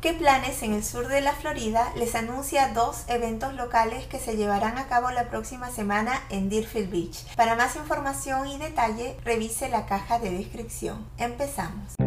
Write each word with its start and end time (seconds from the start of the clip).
¿Qué 0.00 0.14
planes 0.14 0.62
en 0.62 0.72
el 0.72 0.82
sur 0.82 1.08
de 1.08 1.20
la 1.20 1.34
Florida 1.34 1.92
les 1.94 2.14
anuncia 2.14 2.72
dos 2.72 3.04
eventos 3.08 3.52
locales 3.52 4.06
que 4.06 4.18
se 4.18 4.34
llevarán 4.34 4.78
a 4.78 4.86
cabo 4.86 5.10
la 5.10 5.28
próxima 5.28 5.70
semana 5.70 6.22
en 6.30 6.48
Deerfield 6.48 6.90
Beach? 6.90 7.36
Para 7.36 7.54
más 7.54 7.76
información 7.76 8.48
y 8.48 8.56
detalle, 8.56 9.18
revise 9.26 9.68
la 9.68 9.84
caja 9.84 10.18
de 10.18 10.30
descripción. 10.30 11.06
Empezamos. 11.18 11.99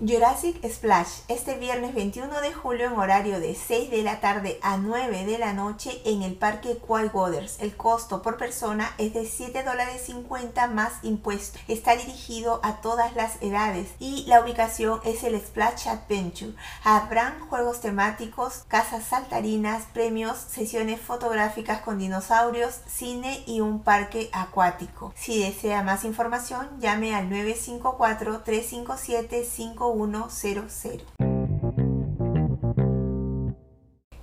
Jurassic 0.00 0.64
Splash 0.64 1.22
este 1.26 1.56
viernes 1.56 1.92
21 1.92 2.40
de 2.40 2.52
julio 2.52 2.86
en 2.86 2.92
horario 2.92 3.40
de 3.40 3.56
6 3.56 3.90
de 3.90 4.04
la 4.04 4.20
tarde 4.20 4.60
a 4.62 4.76
9 4.76 5.24
de 5.24 5.38
la 5.38 5.54
noche 5.54 6.00
en 6.04 6.22
el 6.22 6.36
parque 6.36 6.78
Quiet 6.78 7.12
Waters. 7.12 7.56
El 7.58 7.76
costo 7.76 8.22
por 8.22 8.36
persona 8.36 8.94
es 8.98 9.12
de 9.12 9.26
7 9.26 9.64
dólares 9.64 10.02
50 10.06 10.68
más 10.68 10.92
impuestos. 11.02 11.60
Está 11.66 11.96
dirigido 11.96 12.60
a 12.62 12.80
todas 12.80 13.16
las 13.16 13.42
edades 13.42 13.88
y 13.98 14.24
la 14.28 14.40
ubicación 14.40 15.00
es 15.04 15.24
el 15.24 15.36
Splash 15.40 15.88
Adventure. 15.88 16.54
Habrán 16.84 17.40
juegos 17.48 17.80
temáticos, 17.80 18.62
casas 18.68 19.04
saltarinas, 19.04 19.86
premios, 19.92 20.38
sesiones 20.38 21.00
fotográficas 21.00 21.80
con 21.80 21.98
dinosaurios, 21.98 22.82
cine 22.86 23.42
y 23.46 23.60
un 23.62 23.82
parque 23.82 24.30
acuático. 24.32 25.12
Si 25.16 25.42
desea 25.42 25.82
más 25.82 26.04
información, 26.04 26.68
llame 26.78 27.16
al 27.16 27.28
954 27.28 28.42
357 28.44 29.44
5 29.44 29.87
100. 29.94 31.02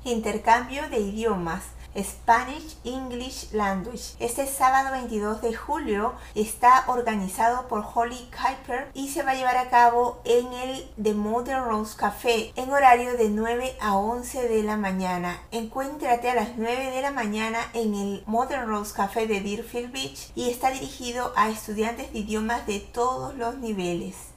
Intercambio 0.04 0.88
de 0.90 1.00
idiomas. 1.00 1.64
Spanish 1.98 2.78
English 2.84 3.54
Language. 3.54 4.16
Este 4.20 4.46
sábado 4.48 4.92
22 4.92 5.42
de 5.42 5.56
julio 5.56 6.14
está 6.36 6.84
organizado 6.88 7.68
por 7.68 7.86
Holly 7.94 8.30
Kuiper 8.36 8.90
y 8.94 9.10
se 9.10 9.24
va 9.24 9.32
a 9.32 9.36
llevar 9.36 9.58
a 9.58 9.70
cabo 9.70 10.22
en 10.26 10.52
el 10.52 10.92
The 11.02 11.14
Modern 11.14 11.66
Rose 11.66 11.96
Café 11.96 12.52
en 12.56 12.70
horario 12.70 13.16
de 13.16 13.30
9 13.30 13.78
a 13.80 13.96
11 13.96 14.48
de 14.50 14.64
la 14.64 14.78
mañana. 14.78 15.42
Encuéntrate 15.52 16.30
a 16.30 16.36
las 16.36 16.58
9 16.58 16.92
de 16.92 17.02
la 17.02 17.12
mañana 17.12 17.60
en 17.74 17.96
el 17.96 18.24
Modern 18.26 18.68
Rose 18.68 18.94
Café 18.94 19.26
de 19.26 19.40
Deerfield 19.40 19.92
Beach 19.92 20.32
y 20.36 20.50
está 20.50 20.72
dirigido 20.72 21.32
a 21.38 21.50
estudiantes 21.50 22.12
de 22.12 22.20
idiomas 22.20 22.68
de 22.68 22.80
todos 22.82 23.36
los 23.36 23.58
niveles. 23.58 24.35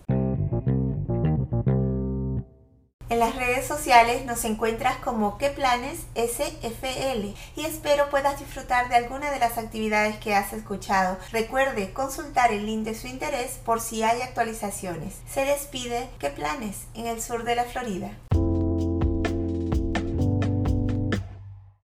En 3.19 3.25
las 3.25 3.35
redes 3.35 3.67
sociales 3.67 4.25
nos 4.27 4.45
encuentras 4.45 4.99
como 4.99 5.39
qué 5.39 5.51
planes 5.51 6.07
SFL 6.15 7.35
y 7.57 7.65
espero 7.65 8.11
puedas 8.11 8.39
disfrutar 8.39 8.89
de 8.89 8.95
alguna 8.95 9.33
de 9.33 9.41
las 9.41 9.59
actividades 9.59 10.19
que 10.19 10.37
has 10.37 10.53
escuchado. 10.53 11.19
Recuerde 11.33 11.93
consultar 11.93 12.53
el 12.53 12.65
link 12.65 12.85
de 12.85 12.95
su 12.95 13.09
interés 13.09 13.59
por 13.65 13.81
si 13.81 14.05
hay 14.05 14.23
actualizaciones. 14.23 15.17
Se 15.29 15.45
despide 15.45 16.09
qué 16.21 16.31
planes 16.31 16.87
en 16.95 17.09
el 17.09 17.21
sur 17.21 17.43
de 17.43 17.57
la 17.57 17.65
Florida. 17.65 18.13